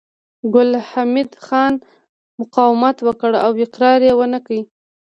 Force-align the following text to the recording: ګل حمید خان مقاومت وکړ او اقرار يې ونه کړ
ګل 0.53 0.69
حمید 0.89 1.31
خان 1.45 1.73
مقاومت 2.39 2.97
وکړ 3.07 3.31
او 3.45 3.51
اقرار 3.63 3.99
يې 4.07 4.13
ونه 4.17 4.39
کړ 4.45 4.57